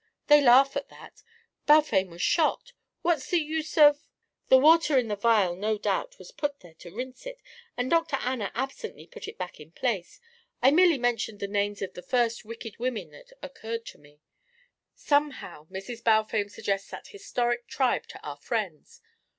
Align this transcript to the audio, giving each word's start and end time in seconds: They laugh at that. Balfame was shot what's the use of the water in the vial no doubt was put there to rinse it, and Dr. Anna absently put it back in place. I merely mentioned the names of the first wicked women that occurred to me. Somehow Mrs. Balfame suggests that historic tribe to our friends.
They 0.25 0.41
laugh 0.41 0.75
at 0.75 0.89
that. 0.89 1.21
Balfame 1.67 2.09
was 2.09 2.23
shot 2.23 2.73
what's 3.03 3.29
the 3.29 3.37
use 3.37 3.77
of 3.77 4.09
the 4.47 4.57
water 4.57 4.97
in 4.97 5.09
the 5.09 5.15
vial 5.15 5.55
no 5.55 5.77
doubt 5.77 6.17
was 6.17 6.31
put 6.31 6.61
there 6.61 6.73
to 6.79 6.89
rinse 6.89 7.27
it, 7.27 7.39
and 7.77 7.87
Dr. 7.91 8.15
Anna 8.15 8.51
absently 8.55 9.05
put 9.05 9.27
it 9.27 9.37
back 9.37 9.59
in 9.59 9.71
place. 9.71 10.19
I 10.59 10.71
merely 10.71 10.97
mentioned 10.97 11.39
the 11.39 11.47
names 11.47 11.83
of 11.83 11.93
the 11.93 12.01
first 12.01 12.43
wicked 12.43 12.77
women 12.79 13.11
that 13.11 13.31
occurred 13.43 13.85
to 13.85 13.99
me. 13.99 14.21
Somehow 14.95 15.67
Mrs. 15.67 16.03
Balfame 16.03 16.49
suggests 16.49 16.89
that 16.89 17.09
historic 17.09 17.67
tribe 17.67 18.07
to 18.07 18.23
our 18.27 18.37
friends. 18.37 19.01